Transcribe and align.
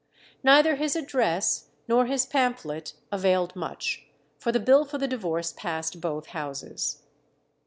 Neither 0.43 0.77
his 0.77 0.95
address 0.95 1.69
nor 1.87 2.07
his 2.07 2.25
pamphlet 2.25 2.93
availed 3.11 3.55
much, 3.55 4.07
for 4.39 4.51
the 4.51 4.59
bill 4.59 4.83
for 4.83 4.97
the 4.97 5.07
divorce 5.07 5.53
passed 5.53 6.01
both 6.01 6.25
Houses. 6.29 7.03